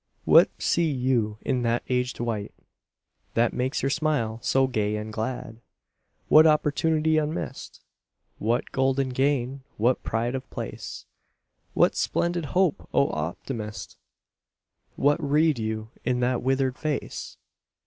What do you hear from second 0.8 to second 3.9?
you in that aged wight That makes